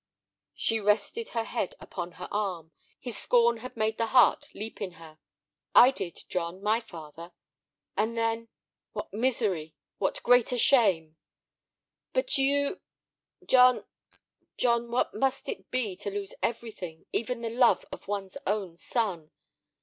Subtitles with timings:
[0.55, 4.93] She rested her head upon her arm; his scorn had made the heart leap in
[4.93, 5.19] her.
[5.75, 7.33] "I did, John, my father.
[7.95, 9.75] And then—What misery!
[9.99, 11.17] What greater shame!"
[12.13, 12.81] "But you—"
[13.45, 19.29] "John—John, what must it be to lose everything, even the love of one's own son?